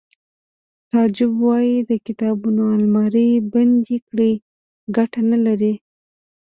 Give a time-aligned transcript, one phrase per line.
[0.89, 4.33] تعجب وایی د کتابونو المارۍ بندې کړئ
[4.95, 5.73] ګټه نلري